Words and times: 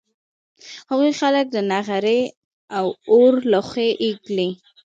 هغوی 0.89 1.11
خلک 1.21 1.45
د 1.51 1.57
نغري 1.71 2.19
په 2.69 2.79
اور 3.13 3.33
لوښي 3.51 3.89
اېږدي 4.03 4.49